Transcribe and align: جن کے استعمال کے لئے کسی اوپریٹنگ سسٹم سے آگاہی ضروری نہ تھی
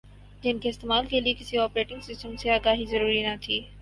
جن 0.43 0.59
کے 0.59 0.69
استعمال 0.69 1.05
کے 1.07 1.19
لئے 1.19 1.33
کسی 1.39 1.57
اوپریٹنگ 1.57 1.99
سسٹم 2.03 2.35
سے 2.35 2.49
آگاہی 2.51 2.85
ضروری 2.85 3.21
نہ 3.23 3.35
تھی 3.41 3.59